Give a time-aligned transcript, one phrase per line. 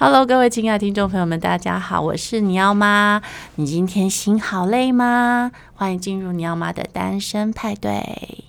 [0.00, 3.20] Hello，各位亲爱的听众朋友们，大家好，我是尼奥妈。
[3.56, 5.50] 你今天心好累吗？
[5.74, 8.44] 欢迎进入尼奥妈的单身派对。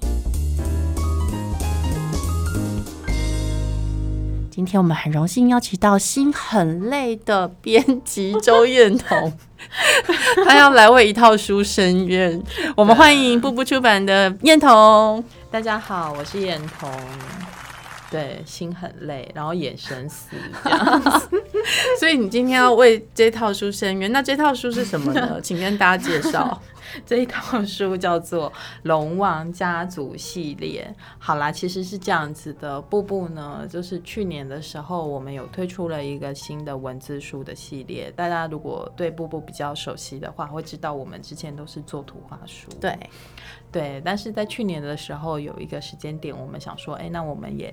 [4.51, 9.33] 今天我们很荣幸邀请到心很累的编辑周彦彤，
[10.45, 12.39] 他要来为一套书申冤。
[12.75, 15.23] 我们欢迎步步出版的彦彤。
[15.49, 16.87] 大家好，我是彦彤。
[18.09, 20.29] 对，心很累，然后眼神死
[20.63, 21.29] 这样子。
[21.99, 25.39] 所以你今天要为这套书申冤，那这套书是什么呢？
[25.43, 26.61] 请跟大家介绍。
[27.05, 28.51] 这一套书叫做
[28.83, 30.93] 《龙王家族系列》。
[31.17, 38.11] 好啦，其实是这样子的，步步呢，就是去年的时候，我们有推出了一个新的文字书的系列。
[38.15, 42.69] 大家如果对步步比较熟悉的话，会知道我们之前都是做图画书。
[42.79, 42.97] 对。
[43.71, 47.71] 对，但是在去年的时候有一个时间点，我们想说，哎，那我们也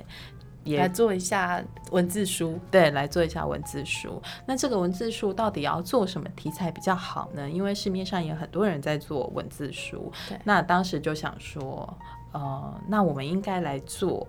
[0.66, 1.62] 也来做一下
[1.92, 4.20] 文字书，对，来做一下文字书。
[4.44, 7.48] 那这个文字书到底要做什么题材比较好呢？
[7.48, 10.38] 因为市面上也有很多人在做文字书，对。
[10.44, 11.96] 那当时就想说，
[12.32, 14.26] 呃，那我们应该来做，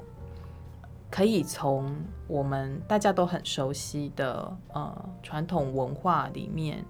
[1.10, 1.94] 可以从
[2.28, 6.86] 我们大家都很熟悉的呃传统文化里面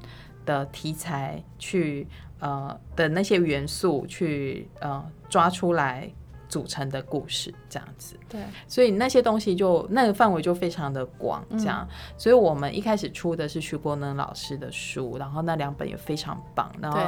[0.46, 2.08] 的题材去。
[2.40, 6.08] 呃的那些元素去呃抓出来
[6.50, 17.00] 组成的故事这样子，对，所以那些东西就那个范围就非常的广，这样，嗯，所以我们一开始出的是徐国能老师的书，然后那两本也非常棒，然后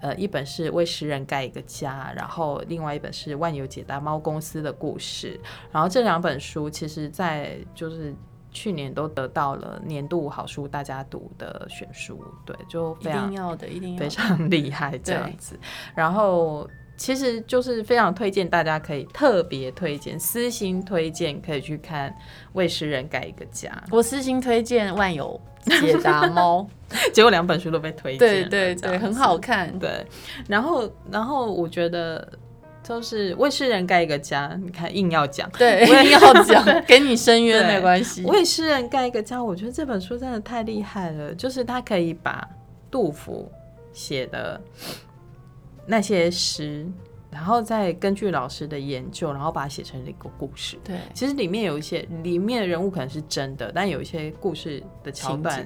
[0.00, 8.14] 呃一本是为诗人盖一个家，然后另外一本是万有解答猫公司的故事，然后这两本书其实在就是。
[8.52, 15.60] 去年都得到了年度好书大家读的选书，对，就非常要的，一定要非常厉害这样子。
[15.94, 22.10] 然后其实就是非常推荐大家可以特别推荐，私心推荐可以去看
[22.52, 23.70] 《为诗人盖一个家》。
[23.90, 25.40] 我私心推荐《万有
[25.80, 26.68] 解答猫》，
[27.12, 29.78] 结果两本书都被推荐，对对对，很好看。
[29.78, 30.04] 对，
[30.48, 32.26] 然后然后我觉得。
[32.86, 38.22] 就是为诗人盖一个家，你看硬要讲，对， 硬要讲， 给你申冤没关系。
[38.22, 41.34] 为诗人盖一个家，我觉得这本书真的太厉害了。
[41.34, 42.48] 就是他可以把
[42.88, 43.50] 杜甫
[43.92, 44.60] 写的
[45.86, 46.86] 那些诗，
[47.30, 50.78] 然后再根据老师的研究，然后把它写成了一个故事。
[50.84, 55.64] 对，其实里面有一些里面的人物可能是真的，但有一些故事的桥段，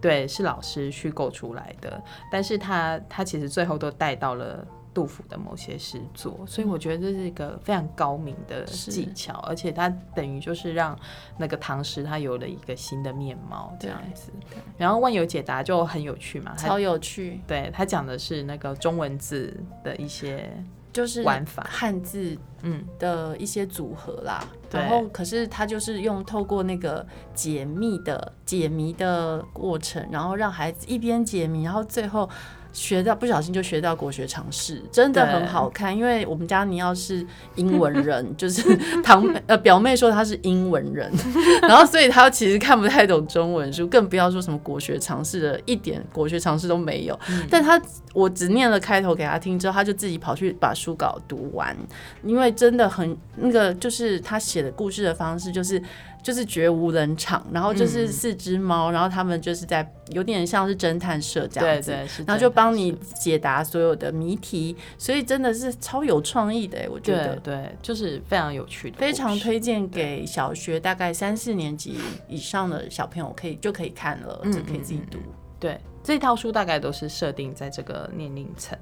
[0.00, 2.02] 对，是老师虚构出来的。
[2.30, 4.66] 但是他他其实最后都带到了。
[4.94, 10.96] 杜甫的某些诗作，所以我觉得这是一个非常高明的技巧，而且它等于就是让
[11.36, 14.30] 那个唐诗它有了一个新的面貌，这样子。
[14.78, 17.40] 然后万有解答就很有趣嘛，超有趣。
[17.44, 20.48] 对，他讲的是那个中文字的一些
[20.92, 24.46] 就是玩法，汉字嗯的一些组合啦。
[24.70, 32.30] 然后可是他就是用透过那个解密的解谜的过程，然后让孩子一边解谜，然后最后。
[32.74, 35.96] 学到不小心就学到国学常识，真的很好看。
[35.96, 37.24] 因为我们家尼奥是
[37.54, 41.10] 英文人， 就是堂呃表妹说她是英文人，
[41.62, 47.18] 然后所以她其实看不太懂中文书，更不要说什么国学常识的，一点国学常识都没有。
[47.30, 47.80] 嗯、但他
[48.12, 51.76] 我只念了开头给他听之后，他就自己跑去把书稿读完，
[52.24, 55.80] 因为真的很那个，就是他写的故事的方式就是。
[56.24, 62.90] 就是绝无人场，然后就是四只猫，嗯，然后他们就是在有点像是侦探社这样子，对对，然后就帮你
[63.20, 75.18] 解答所有的谜题，所以真的是超有创意的，我觉得，对对，就是非常有趣的，非常推荐给小学大概三四年级以上的小朋友可以就可以看了，就可以自己读。
[75.18, 78.78] 嗯，对，这套书大概都是设定在这个年龄层。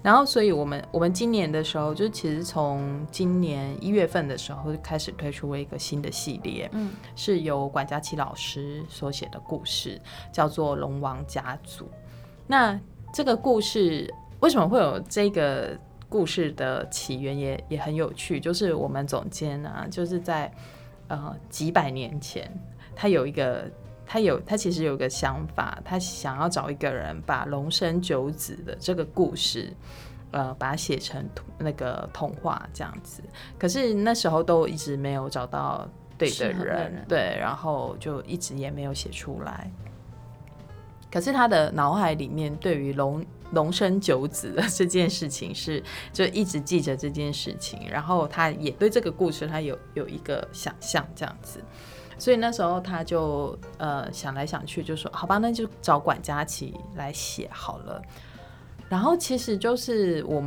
[0.00, 10.00] 然后，所以我们我们今年的时候，就其实从今年一月份的时候就开始推出了一个新的系列，嗯，是由管家琪老师所写的故事，
[10.32, 11.84] 叫做《龙王家族》。
[12.46, 12.78] 那
[13.12, 15.76] 这个故事为什么会有这个
[16.08, 18.38] 故事的起源也，也也很有趣。
[18.38, 20.50] 就是我们总监啊，就是在
[21.08, 22.48] 呃几百年前，
[22.94, 23.68] 他有一个。
[24.10, 29.70] 他有，他其实有个想法，他想要找一个人把龙生九子的这个故事，
[30.30, 31.22] 呃，把它写成
[31.58, 33.22] 那个童话这样子。
[33.58, 39.70] 可是那时候都一直没有找到对的人，人对，然后就一直也没有写出来。
[41.10, 45.82] 可是他的脑海里面对于龙龙生九子的这件事情是，
[46.14, 51.62] 就一直记着这件事情，然后他也对这个故事他有有一个想象这样子。
[52.18, 58.02] 所以那时候他就呃想来想去，就说好吧，那就找管家琪来写好了。
[58.88, 60.42] 然后其实就是我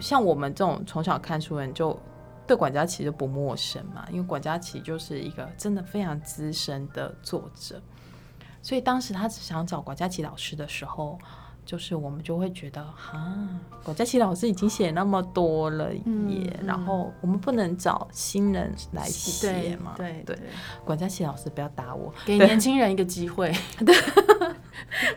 [0.00, 1.98] 像我们这种从小看书人，就
[2.46, 7.80] 对管家琪就不陌生嘛，因为管家琪就是一个真的非常资深的作者。
[8.60, 11.18] 所以当时他只想找管家琪老师的时候。
[11.66, 13.36] 就是我们就会觉得，哈，
[13.84, 19.94] 管家琪老师已经写那么多了耶，然后我们不能找新人来写嘛？
[19.96, 20.46] 对对，对
[20.84, 23.52] 管家琪老师不要打我，给年轻人一个机会，
[23.84, 23.94] 对，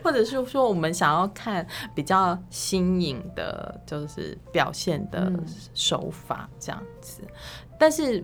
[0.02, 5.32] 或者是说我们想要看比较新颖的，就是表现的
[5.72, 7.28] 手法这样子，嗯、
[7.78, 8.22] 但是。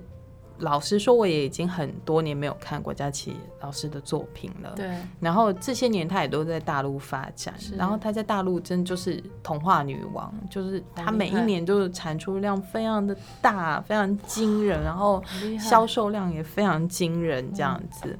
[0.59, 4.73] 老实说，我也已经很多年没有看管家琪老师的作品了。
[4.75, 4.91] 对。
[5.21, 15.23] 然后这些年他也都在大陆发展，是然后他在大陆真就是童话女王，就是他每一年就是产出量非常的大，非常惊人，然后
[15.61, 18.07] 销售量也非常惊人，这样子。
[18.07, 18.19] 嗯、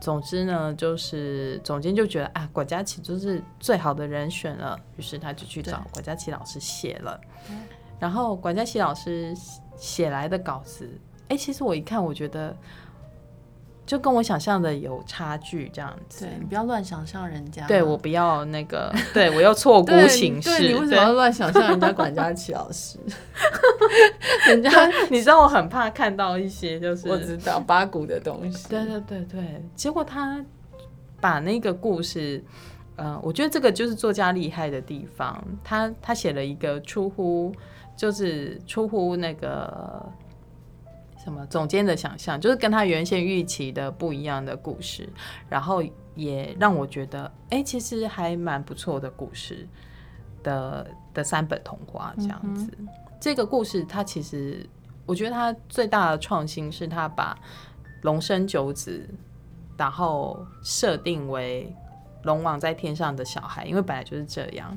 [0.00, 7.20] 总之呢，就是总监就觉得啊，管家琪就是最好的人选了，于是他就去找管家琪老师写了。
[7.46, 7.56] 对
[8.00, 9.34] 然后管家琪老师
[9.76, 10.88] 写来的稿子。
[11.28, 12.56] 哎、欸，其实我一看，我觉得
[13.84, 16.24] 就跟我想象的有差距，这样子。
[16.24, 17.66] 对，你不要乱想象人家。
[17.66, 20.58] 对，我不要那个，对我又错 估形势。
[20.58, 22.98] 对，你为什么要乱想象人家管家琪老师？
[24.48, 24.70] 人家，
[25.10, 28.68] 你知道我很怕看到一些就是我知道八股的东西。
[28.68, 30.42] 对对对对，结果他
[31.20, 32.42] 把那个故事，
[32.96, 35.42] 嗯，我觉得这个就是作家厉害的地方。
[35.62, 37.52] 他他写了一个出乎，
[37.96, 40.06] 就是出乎那个。
[41.22, 45.08] 什么总监的想象，就是跟他原先预期的不一样的故事，
[45.48, 45.82] 然后
[46.14, 49.66] 也让我觉得，哎、欸，其实还蛮不错的故事
[50.42, 52.72] 的的三本童话这样子。
[52.78, 52.88] 嗯、
[53.20, 54.64] 这个故事它其实，
[55.04, 57.36] 我觉得它最大的创新是它把
[58.02, 59.06] 龙生九子，
[59.76, 61.74] 然后设定为
[62.22, 64.76] 龙王在天上的小孩，因为本来就是这样。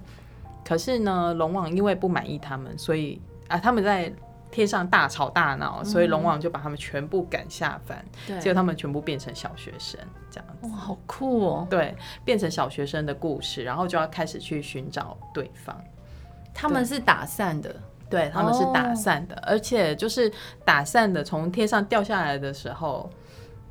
[0.66, 4.12] 可是呢，龙王因为不满意他们，所以啊，他们在。
[4.52, 10.00] 天上大吵大闹，所以龙王就把他们全部赶下凡，嗯、结果他们全部变成小学生，
[10.30, 10.68] 这样子。
[10.68, 11.68] 哇，好酷哦！
[11.70, 11.96] 对，
[12.26, 15.76] 变成小学生的故事，然后就要开始去寻找对方。
[16.54, 17.74] 他们是打散的，
[18.10, 20.32] 对，他们是打散的，哦、而且就是
[20.66, 23.10] 打散的，从天上掉下来的时候，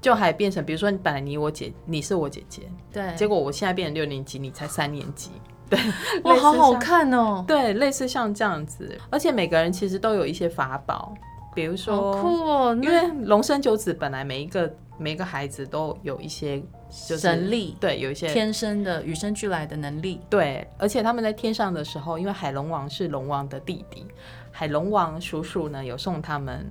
[0.01, 5.31] 就还变成，比如说，本来你我姐，你是我姐姐，对，结果我现在变成六年级，你才三年级。
[5.71, 5.79] 对，
[6.25, 7.45] 哇，好好看哦！
[7.47, 11.15] 对，类似像这样子，而且每个人其实都有一些法宝，
[11.55, 12.79] 比如说，好酷哦！
[12.83, 16.61] 因为龙生九子本来每一个每一个孩子都有一些
[17.07, 20.21] 就是神力，对，有一些天生的与生俱来的能力。
[20.29, 24.05] 对，而且他们在天上的时候，因为海龙王是龙王的弟弟，
[24.51, 26.67] 海龙王叔叔呢有送他们。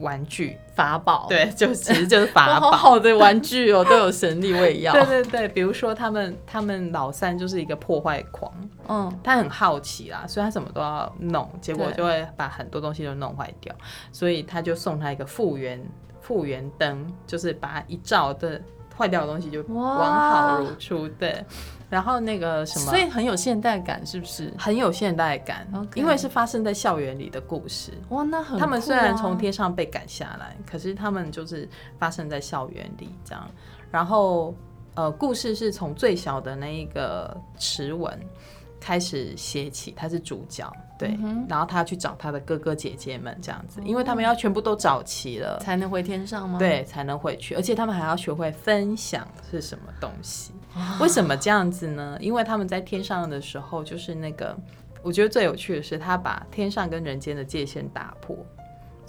[0.00, 2.70] 玩具法宝，对，就其实就是法宝。
[2.72, 4.92] 好好的玩具哦，都有神力，我也要。
[5.04, 8.52] 对对对，比如说他们，他们老三就是一个破坏狂，
[8.88, 13.74] 嗯，他很好奇啦，所以他什么都要弄，结果就会把很多东西都弄坏掉，
[14.12, 15.80] 所以他就送他一个复原
[16.20, 18.60] 复原灯，就是把它一照的
[18.96, 21.44] 坏掉的东西就完好如初，对。
[21.90, 24.52] 然后那个什么，所以很有现代感，是不是？
[24.58, 25.96] 很有现代感，Okay.
[25.96, 27.92] 因为是发生在校园里的故事。
[28.10, 31.68] 哇，那很、啊、他们虽然从天上被赶下来，可是他们就是
[31.98, 33.48] 发生在校园里这样。
[33.90, 34.54] 然后，
[34.96, 38.20] 呃，故事是从最小的那一个迟文
[38.78, 41.16] 开始写起，他是主角，对。
[41.22, 46.58] 嗯、然后他要去找他的哥哥姐姐们这样子，因为他们要全部都找齐了，才能回天上吗？
[46.58, 50.52] 对，才能回去，而且他们还要学会分享是什么东西。
[51.00, 52.16] 为什么这样子呢？
[52.20, 54.56] 因为他们在天上的时候，就是那个，
[55.02, 58.36] 我觉得最有趣的是，他把天上跟人间的界限打破。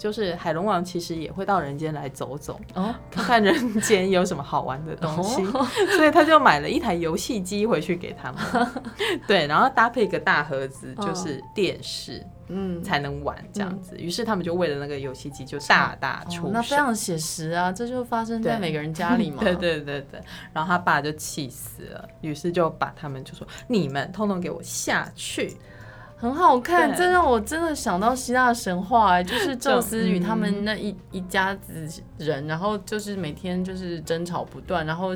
[0.00, 5.62] 就是海龙王其实也会到人间来走走，哦，看看人间有什么好玩的东西，哦、
[5.94, 8.40] 所以他就买了一台游戏机回去给他们。
[9.28, 13.94] 对，然后搭配一个大盒子，就是电视，嗯，才能玩这样子。
[13.98, 17.70] 于、嗯、是他们就为了那个游戏机就大大出那非常写实啊！
[17.70, 19.38] 这就发生在每个人家里嘛。
[19.44, 20.18] 对对对对，
[20.54, 25.58] 然后他爸就气死了，于是就把他们就说：“你们通通给我下去。”
[26.20, 31.72] 很好看，这让我真的想到希腊神话，哎，就是宙斯与他们那一、嗯、一家子
[32.18, 35.12] 人，然后就是每天就是争吵不断，然后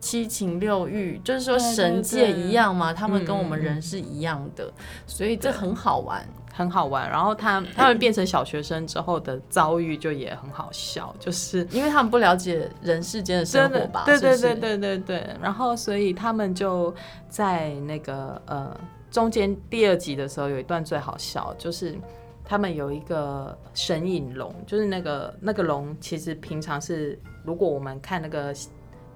[0.00, 4.72] 七情六欲，就是说神界一样嘛，他们跟我们人是一样的，嗯、
[5.06, 7.08] 所以这很好玩，很好玩。
[7.08, 15.36] 然后他他们变成小学生之后的遭遇就也很好笑，就是因为他们不了解人世间的生活吧，对对对对对对。
[15.42, 16.94] 然后所以他们就
[17.28, 18.76] 在那个呃。
[19.10, 21.98] 中间第二集的时候有一段最好笑，就是
[22.44, 28.54] 他们有一个神隐龙，就是那个那个龙，其实平常是如果我们看那个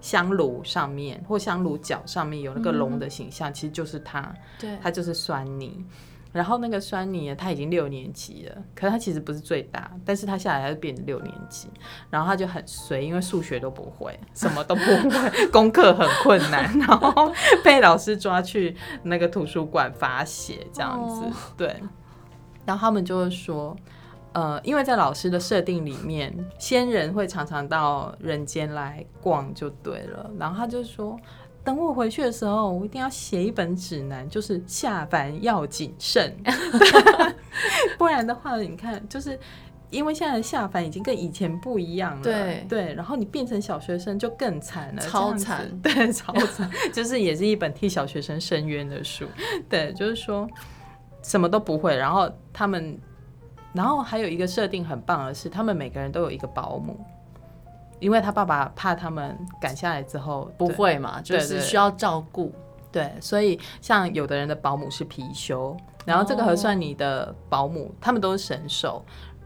[0.00, 5.86] 香炉上面或香炉角上面有那个龙的形象，嗯、其实就是它，对，它就是酸妮。
[6.34, 11.68] 然后那个酸泥他已经六年级了，可是他其实不是最大，但是他下来他就变成六年级，
[12.10, 21.24] 然后他就很衰，因为数学都不会，什么都不会，功课很困难，然后被老师抓去那个图书馆罚写这样子，
[21.56, 21.80] 对。
[22.64, 23.76] 然后他们就会说，
[24.32, 31.16] 呃，因为在老师的设定里面，仙人会常常到人间来逛就对了，然后他就说。
[31.64, 36.36] 等我回去的时候，我一定要写一本指南，就是下凡要谨慎
[37.96, 39.38] 不然的话，你看，就是
[39.88, 49.26] 因为现在的下凡已经跟以前不一样了，对对，然后你变成小学生就更惨了，超惨，对， 超惨，就是也是一本替小学生伸冤的书，
[49.68, 50.46] 对，就是说
[51.22, 52.98] 什么都不会，然后他们，
[53.72, 56.98] 然后还有一个设定很棒的是，他们每个人都有一个保姆。
[58.04, 62.52] 因为他爸爸怕他们赶下来之后不会嘛，就是需要照顾，
[62.92, 69.02] 对，所以像有的人的保姆是貔貅，然后这个核算你的保姆，他们都是神兽，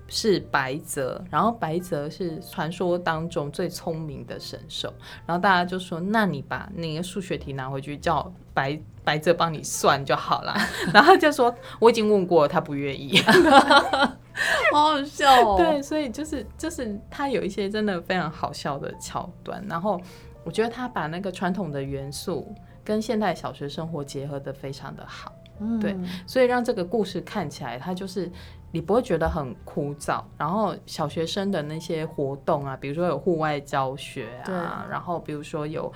[0.08, 4.92] 是白泽，然后白泽是传说当中最聪明的神兽，
[5.24, 10.52] 然后大家就说，那你把那个数学题拿回去叫白白泽帮你算就好了，
[10.92, 13.22] 然后就说我已经问过，他不愿意。
[14.72, 15.56] 好好笑哦！
[15.56, 20.00] 对，所以就是就是他有一些真的非常好笑的桥段，然后
[20.44, 22.54] 我觉得他把那个传统的元素
[22.84, 28.30] 跟现代小学生活结合得非常的好，嗯，对，所以让这个故事看起来，它就是
[28.70, 35.92] 你不会觉得很枯燥，然后小学生的那些活动啊，比如说有户外教学啊，然后比如说有。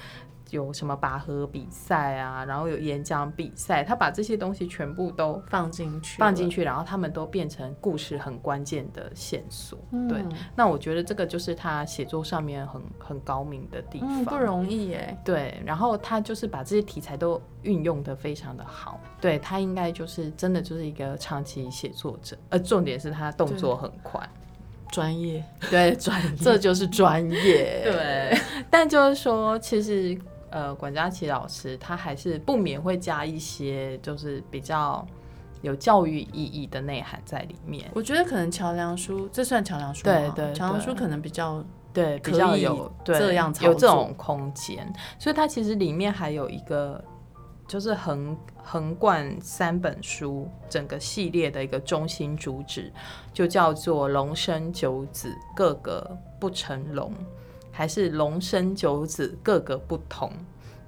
[0.53, 9.79] 有什么拔河比赛啊，然后有演讲比赛，他把这些东西全部都放进去，放进去，然后他们都变成故事很关键的线索。
[9.93, 10.23] 嗯、对，
[10.55, 15.17] 那我觉得这个就是他写作上面很很高明的地方，嗯、不容易耶。
[15.25, 19.01] 对，然后他就是把这些题材都运用的非常的好。
[19.23, 24.21] 对，他应该就是真的就是一个长期写作者，呃重点是他动作很快，
[24.91, 25.43] 专业。
[25.71, 27.81] 对，专业， 这就是专业。
[27.85, 30.15] 对， 但就是说，其实。
[30.53, 35.05] 呃，管家琪老师他还是不免会加一些，就是比较
[35.63, 37.91] 有教育意义的内涵在里面。
[37.95, 40.33] 我觉得可能桥梁书，这算桥梁书吗？
[40.37, 44.87] 对对，桥梁书可能比较对比较有这样对有这种空间，
[45.19, 47.03] 所以它其实里面还有一个，
[47.67, 52.93] 就是横横贯三本书整个系列的一个中心主旨，
[53.33, 57.13] 就叫做“龙生九子，个个不成龙”。
[57.73, 60.31] 还是龙生九子，各个不同，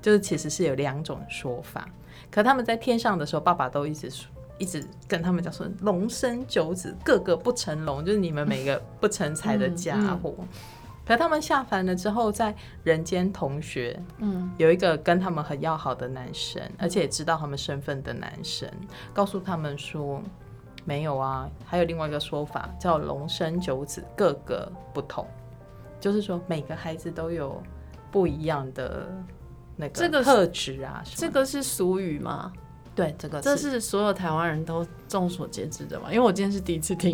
[0.00, 1.88] 就是其实是有两种说法。
[2.31, 10.35] 可他们在天上的时候，爸爸都一直说，一直跟他们讲说，龙生九子，个个不成龙，就是你们每个不成才的家伙。
[10.38, 10.49] 嗯嗯、
[11.07, 18.69] 可他们下凡了之后，在人间同学，嗯，有一个跟他们很要好的男生，嗯、而且也知道他们身份的男生，
[19.12, 20.21] 告诉他们说，
[20.85, 25.26] 没有啊，还有另外一个说法叫龙生九子，各个不同。
[26.05, 27.63] 就是说，每个孩子都有
[28.11, 29.11] 不一样的
[29.75, 31.03] 那个特质啊。
[31.15, 32.53] 这个是俗语吗？
[32.95, 36.13] 对，这个这是所有台湾人都众所皆知的嘛。
[36.13, 37.11] 因为我今天是第一次听，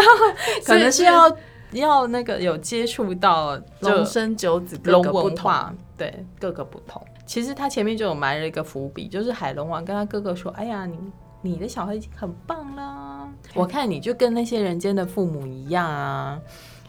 [0.64, 1.36] 可能是要
[1.72, 7.04] 要那个有接触到龙生九子，龙文化，对，各个不同。
[7.26, 10.98] 其实他前面就有埋了一个伏笔，就是海龙王跟他哥哥说：“哎呀，你
[11.42, 16.40] 你的小孩已经很棒啦，我看你就跟那些人间的父母一样啊。”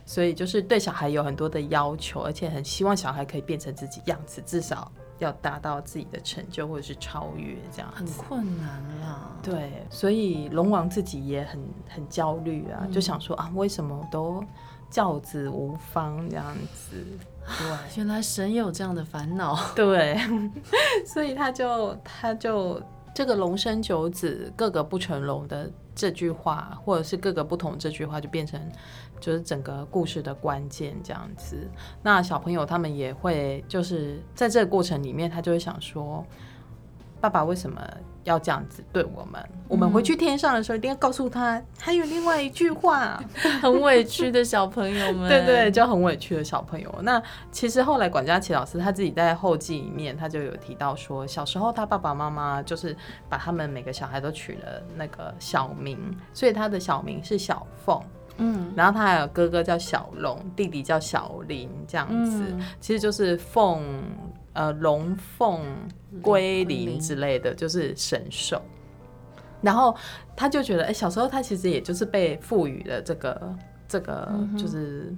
[0.05, 7.89] 所以就是对小孩有很多的要求，而且很希望小孩可以变成自己样子，至少要达到自己的成就或者是超越这样。
[7.95, 8.67] 很困难
[9.01, 9.31] 啊。
[9.41, 14.43] 对，所以龙王自己也很很焦虑啊，嗯、就想说啊，为什么都
[14.89, 16.95] 教子无方这样子？
[17.59, 19.57] 对， 原来神也有这样的烦恼。
[19.73, 20.17] 对，
[21.07, 22.81] 所以他就他就
[23.13, 28.59] 这个龙生九子，各个不成龙的这句话，或者是各个不同这句话，就变成。
[29.23, 31.55] 就是整个故事的关键这样子，
[32.01, 36.25] 那小朋友他们也会就是在这个过程里面，他就会想说，
[37.21, 37.81] 爸爸为什么
[38.25, 39.41] 要这样子对我们？
[39.41, 43.17] 嗯、我们回去天上的时候一定要告诉他，还有另外一句话，
[43.61, 46.93] 很委屈的小朋友们， 对对，就很委屈的小朋友。
[47.01, 52.93] 那其实后来管家齐老师他自己在后记里面，他就有提到说，小时候他爸爸妈妈就是
[53.29, 55.97] 把他们每个小孩都取了那个小名，
[56.33, 57.97] 所以他的小名是小凤。
[58.37, 63.81] 嗯，然后他还有哥哥叫小龙，弟弟叫小林，这样子，嗯、其实就是凤，
[64.53, 65.61] 呃，龙凤
[66.21, 68.61] 归林之类的，就是神兽。
[69.61, 69.95] 然后
[70.35, 73.55] 他就觉得，哎，小时候他其实也就是被赋予了这个，
[73.87, 75.13] 这个就是。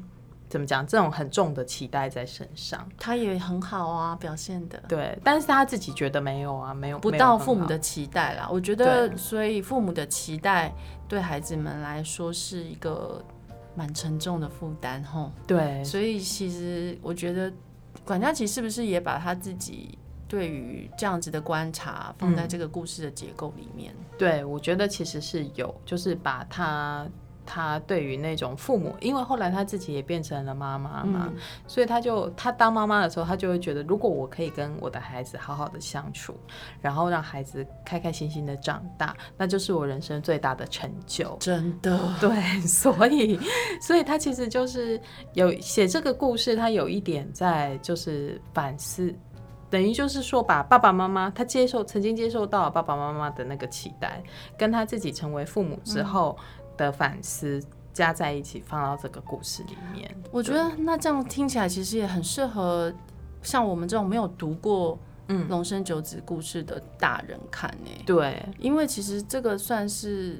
[0.55, 0.87] 怎么讲？
[0.87, 8.47] 这种很重的期待在身上，他也很好啊，表现的对，但是他自己觉得没有啊，没有不到父母的期待啦。
[8.49, 10.73] 我觉得，所以父母的期待
[11.09, 13.21] 对孩子们来说是一个
[13.75, 15.29] 蛮沉重的负担，吼。
[15.45, 17.51] 对，所以其实我觉得
[18.05, 23.93] 管家琪是不是也把他自己对于这样子的观察放在这个故事的结构里面？
[23.93, 27.05] 嗯、对，我觉得其实是有，就是把他。
[27.45, 31.35] 他对于那种父母，因为后来他自己也变成了妈妈嘛，嗯、
[31.67, 36.35] 所以他就他当妈妈的时候，他就会觉得，如果我可以跟我的孩子好好的相处，
[36.81, 41.37] 然后让孩子开开心心的长大，那就是我人生最大的成就。
[41.39, 43.39] 真的，对，所以，
[43.79, 44.99] 所以他其实就是
[45.33, 49.13] 有写这个故事，他有一点在就是反思，
[49.69, 54.23] 等于就是说把爸爸妈妈他接受曾经接受到爸爸妈妈的那个期待，
[54.57, 56.35] 跟他自己成为父母之后。
[56.39, 56.45] 嗯
[56.77, 57.61] 的反思
[57.93, 62.93] 加在一起放到这个故事里面，我觉得那这样听起来其实也很适合
[63.41, 68.03] 像我们这种没有读过嗯龙生九子故事的大人看呢、欸。
[68.05, 70.39] 对，因为其实这个算是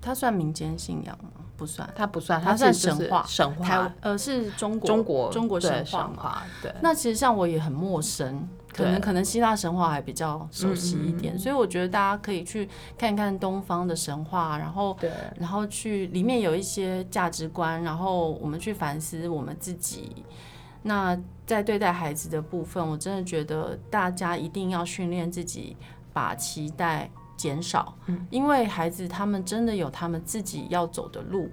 [0.00, 1.45] 它算民间信仰吗？
[1.56, 3.24] 不算，它不算，它算神话。
[3.26, 6.42] 神话，呃，是中国中国中国神话。
[6.62, 8.48] 对，那其实像我也很陌生。
[8.72, 14.94] 可能可能希腊神话还比较熟悉一点，所以我觉得大家可以去看看东方的神话，然后
[15.38, 20.22] 然后去里面有一些价值观，然后我们去反思我们自己。
[20.82, 25.74] 那在对待孩子的部分，我真的觉得大家一定要训练自己
[26.12, 27.94] 把期待减少，
[28.30, 31.50] 因为孩子他们真的有他们自己要走的路。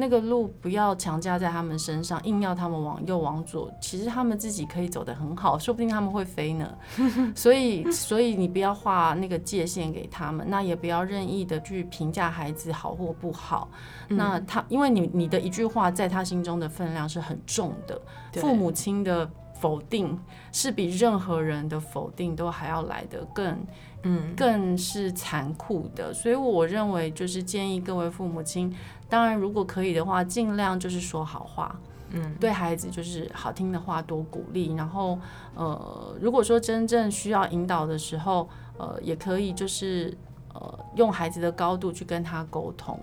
[0.00, 6.72] 那个路不要强加在他们身上，硬要他们往右往左，其实他们自己可以走得很好，说不定他们会飞呢。
[7.34, 13.68] 所以，所以你不要画那个界限给他们，那也不要任意的去评价孩子好或不好。
[14.06, 18.00] 那他，因为你你的一句话在他心中的分量是很重的，
[18.34, 20.16] 父母亲的否定
[20.52, 23.58] 是比任何人的否定都还要来得更，
[24.04, 26.14] 嗯，更是残酷的。
[26.14, 28.74] 所以我认为，就是建议各位父母亲。
[29.08, 31.74] 当然，如果可以的话，尽量就是说好话，
[32.10, 34.74] 嗯，对孩子就是好听的话多鼓励。
[34.74, 35.18] 然后，
[35.54, 40.16] 呃，如果说真正需要引导的时候，呃，也可以就是
[40.54, 43.00] 呃，用孩子的高度去跟他沟通。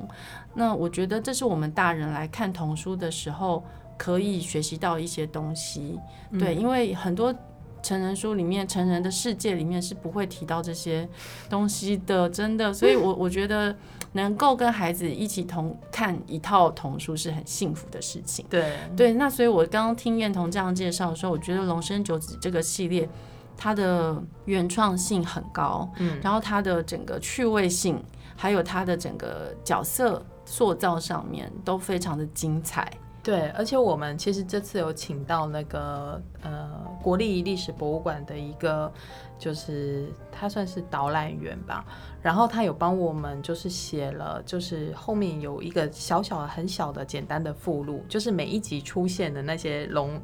[0.53, 3.63] 那我觉得这是我们大人来看童书的时候
[3.97, 5.99] 可以学习到一些东西，
[6.39, 7.35] 对，因为很多。
[7.85, 11.07] 成人书里面，成人的世界里面是不会提到这些
[11.47, 12.73] 东西的，真的。
[12.73, 13.75] 所以我，我我觉得
[14.13, 18.43] 能够跟孩子一起同看一套童书是很幸福的事情。
[18.49, 23.07] 对对，那所以我刚刚听燕彤这样介绍的时候，我觉得《龙生九子》这个系列
[23.55, 28.03] 它的原创性很高，嗯，然后它的整个趣味性，
[28.35, 32.91] 还有它的整个角色塑造上面都非常的精彩。
[33.25, 36.69] 对，而且我们其实这次有请到那个呃
[37.01, 38.93] 国立历史博物馆的一个，
[39.39, 41.83] 就是他算是导览员吧，
[42.21, 50.21] 然后他有帮我们就是写了，就是后面有一个小小的、很小的、简单的附录，就是每一集出现的那些龙。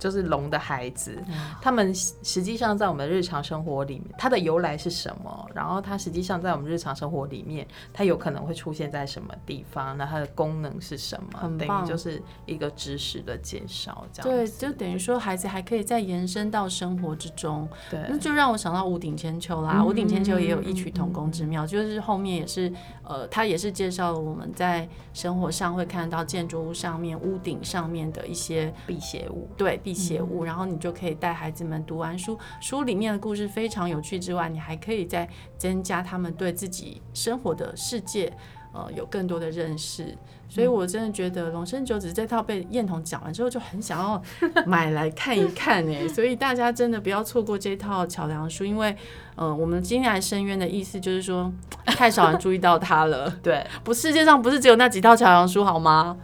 [0.00, 1.16] 就是龙的孩子，
[1.62, 5.48] 他们实际上在我们的日常生活里面，它的由来是什么？
[5.54, 9.96] 然后它实际上在我们日常生活里面，它有可能会出现在什么地方？
[9.96, 11.38] 那它的功能是什么？
[11.38, 11.60] 很。
[11.60, 14.30] 等于就是一个知识的介绍，这样。
[14.30, 17.68] 对，就等于说孩子还可以再延伸到生活之中。
[17.90, 19.84] 对，那就让我想到屋顶千秋啦。
[19.84, 22.72] 屋顶千秋也有异曲同工之妙，就是后面也是
[23.04, 29.46] 呃，他也是介绍了我们在生活上会看到建筑物上面、屋顶上面的一些辟邪物。
[29.58, 29.78] 对。
[29.92, 38.32] 写物，然后你就可以带孩子们读完书，书里面的故事非常有趣之外，你还可以再增加他们对自己生活的世界，
[38.72, 40.16] 呃，有更多的认识。
[40.50, 44.22] 所以我真的觉得《龙生九子》这套被彦彤讲完之后，就很想要
[44.66, 46.06] 买来看一看哎。
[46.08, 48.94] 所以大家真的不要错过这套桥梁书，因为。
[49.36, 51.50] 嗯，我们今天来深渊的意思就是说，
[51.86, 53.30] 太少人注意到它了。
[53.42, 56.14] 对，不，世界上不是只有那几套桥梁书好吗？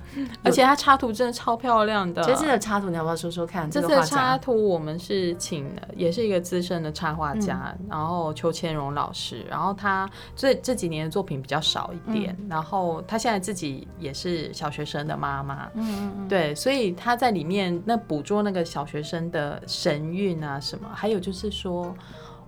[0.43, 2.23] 而且它插图真的超漂亮的。
[2.25, 3.71] 这次的插图你要不要说说看？
[3.71, 9.47] 这次的插图我们是请的，也是一个资深的插画家，嗯、然后邱千荣老师。
[9.49, 15.71] 然后他这这几年的作品比较少一点，嗯、然后他现在自己也是小学生的妈妈。
[15.75, 16.29] 嗯嗯嗯。
[16.29, 21.95] 对，所以他在里面那捕捉那个小学生的神韵啊什么，还有就是说。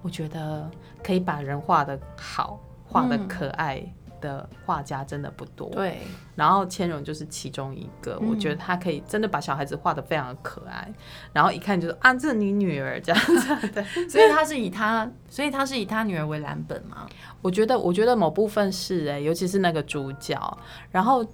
[0.01, 0.71] 我觉得
[1.03, 3.83] 可以把人画的好、画的可爱
[4.21, 5.69] 的画家真的不多。
[5.71, 5.99] 对，
[6.37, 8.17] 然后千荣就是其中一个。
[8.21, 10.89] 我觉得他可以真的把小孩子画的非常的可爱，
[11.33, 13.69] 然后一看就是啊，这是你女儿这样子。
[13.75, 17.05] 对，所以他是以他，所以他是以他女儿为蓝本吗？
[17.43, 20.59] 我觉得，我觉得某部分是哎、欸，尤其是那个主角，
[20.93, 21.27] 然后。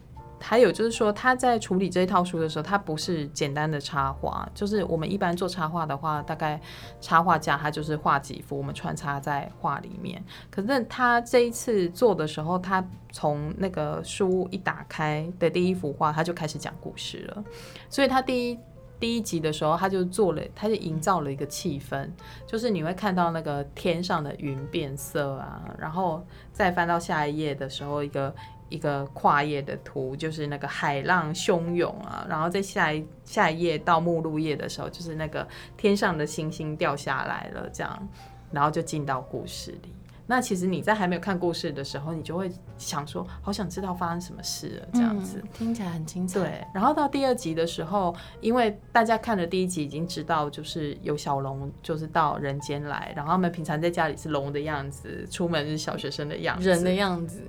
[0.46, 6.61] 还有就是说，他在处理这一套书的时候，他不是简单的插画，就是我们一般做插画的话，大概
[7.00, 10.22] 插画家他就是画几幅，我们穿插在画里面。
[10.50, 17.42] 可是他这一次做的时候，他从那个书一打开的第一幅画，他就开始讲故事了。
[17.88, 18.59] 所以他第一
[19.00, 22.11] 第一集的时候，他就做了，他就营造了一个气氛，
[22.46, 28.35] 就是你会看到那个天上的云变色啊，然后再翻到下一页的时候，一个。
[28.68, 35.46] 一个跨页的图，就是那个海浪汹涌啊，然后在下一下一页到目录页的时候，就是那个
[35.77, 38.09] 天上的星星掉下来了，这样，
[38.50, 39.94] 然后就进到故事里。
[40.27, 46.40] 那其实你在还没有看故事的时候，你就会想说，好想知道发生什么事了，这样子，嗯，听起来很精彩。
[46.40, 57.42] 对，然后到第二集的时候，因为大家看了第一集已经知道，就是有小龙就是到人间来，然后他们平常在家里是龙的样子，出门是小学生的样子，人的样子。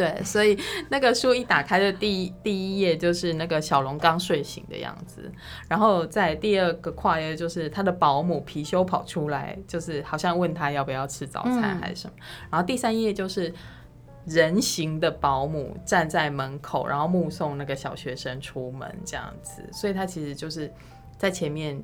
[0.00, 0.58] 对，所以
[0.88, 5.30] 那个书一打开的第一第一页就是那个小龙刚睡醒的样子，
[5.68, 13.52] 然后在第二个跨页就是他的保姆貔貅跑出来，就是好像问他要不要吃早餐还是什么，嗯、然后第三页就是
[14.24, 20.72] 人形的保姆站在门口，然后目送那个小学生出门这样子，所以他其实就是
[21.18, 21.78] 在前面。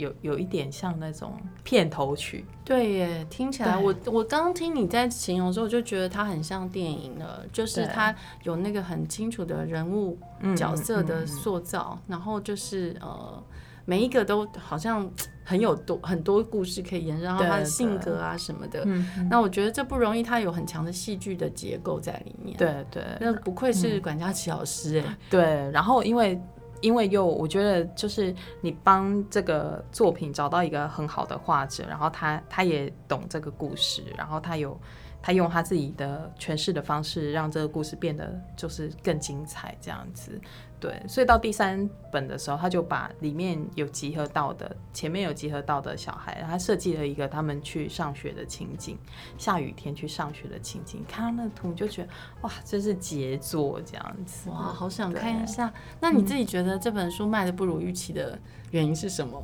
[0.00, 10.18] 有有一点像那种片头曲，对耶，听起来我我刚听你在形容的时候，我就觉得它很像电影了，就是它有那个很清楚的人物
[10.56, 13.42] 角色的塑造，然后就是呃
[13.84, 15.08] 每一个都好像
[15.44, 18.82] 很有多 很多故事可以延伸，然后他的性格啊什么的，
[19.28, 26.40] 那我觉得这不容易，它有很强的戏剧的结构在里面，对对，那不愧是管家齐老师哎，对，然后因为。
[26.80, 34.78] 因为又我觉得就是你帮这个作品找到一个很好的画者，然后他他也懂这个故事，然后他有
[35.22, 40.40] 他用他自己的诠释的方式，让这个故事变得就是更精彩这样子。
[40.78, 48.96] 对，所以到第三本的时候，他就把里面有集合到的，前面有集合到的小孩，他设计了一个他们去上学的情景，
[49.36, 51.04] 下雨天去上学的情景。
[51.06, 52.08] 看到那个图就觉得
[52.40, 54.48] 哇，这是杰作这样子。
[54.48, 55.70] 哇，好想看一下。
[56.00, 58.38] 那你自己觉得这本书卖的不如预期的
[58.70, 59.42] 原因是什么？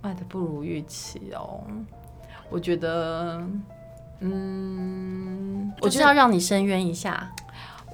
[0.00, 1.62] 卖的不如预期哦，
[2.48, 3.44] 我觉得，
[4.20, 7.30] 嗯，我就要让你深渊一下。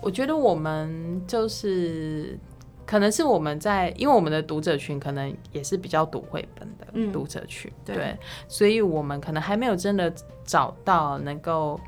[0.01, 2.39] 我觉得我们就是，
[2.85, 10.13] 可能是我们在，因为我们的读者群可能也是比较读绘本的读者群，嗯、对，对，所以我们可能还没有真的
[10.45, 11.81] 找到能够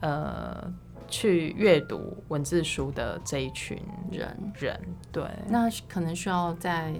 [0.00, 0.72] 呃
[1.08, 4.80] 去阅读文字书的这一群人人，
[5.12, 6.92] 对，那可能需要在。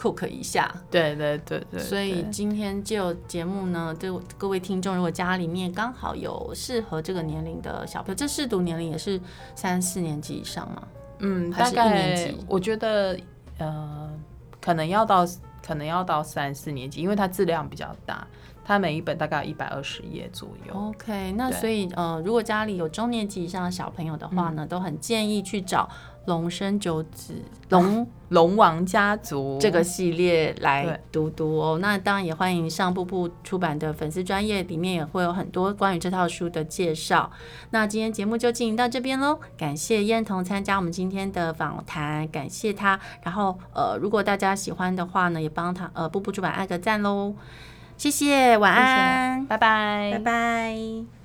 [0.00, 9.20] Cook 一下，对对对对，所以今天就节目呢，就各位听众，如果家里面刚好有适合这个年龄的小朋友，这适读年龄也是
[9.54, 10.82] 三四年级以上吗？
[11.18, 13.18] 嗯，大概我觉得
[13.58, 14.10] 呃，
[14.58, 15.26] 可能要到
[15.62, 18.26] 可能要到三四年级，因为它质量比较大，
[18.70, 20.72] 它每一本大概一百二十页左右。
[20.72, 25.88] OK，那所以呃，如果家里有中年级以上的小朋友的话呢，嗯、都很建议去找。
[26.26, 27.34] 龙生九子，
[27.70, 31.78] 龙龙王家族 这个系列来读读哦。
[31.80, 37.32] 那当然也欢迎上步步出版的粉丝专业，里面也会有很多关于这套书的介绍。
[37.70, 43.00] 那今天节目就进行到这边喽，感谢燕彤参加我们今天的访谈，感谢他。
[43.22, 47.34] 然后呃，如果大家喜欢的话呢，也帮他呃步步出版按个赞喽，
[48.00, 51.19] 谢谢，晚安，谢谢，拜拜，拜拜。